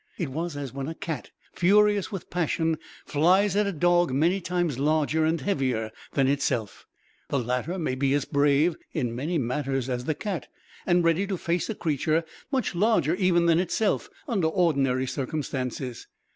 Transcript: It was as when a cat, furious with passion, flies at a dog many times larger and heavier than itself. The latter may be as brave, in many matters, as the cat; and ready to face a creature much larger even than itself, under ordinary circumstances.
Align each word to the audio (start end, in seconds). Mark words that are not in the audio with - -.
It 0.17 0.29
was 0.29 0.57
as 0.57 0.73
when 0.73 0.87
a 0.87 0.95
cat, 0.95 1.29
furious 1.53 2.11
with 2.11 2.31
passion, 2.31 2.79
flies 3.05 3.55
at 3.55 3.67
a 3.67 3.71
dog 3.71 4.11
many 4.11 4.41
times 4.41 4.79
larger 4.79 5.25
and 5.25 5.39
heavier 5.39 5.91
than 6.13 6.27
itself. 6.27 6.87
The 7.29 7.37
latter 7.37 7.77
may 7.77 7.93
be 7.93 8.15
as 8.15 8.25
brave, 8.25 8.75
in 8.93 9.15
many 9.15 9.37
matters, 9.37 9.89
as 9.89 10.05
the 10.05 10.15
cat; 10.15 10.47
and 10.87 11.03
ready 11.03 11.27
to 11.27 11.37
face 11.37 11.69
a 11.69 11.75
creature 11.75 12.23
much 12.51 12.73
larger 12.73 13.13
even 13.13 13.45
than 13.45 13.59
itself, 13.59 14.09
under 14.27 14.47
ordinary 14.47 15.05
circumstances. 15.05 16.07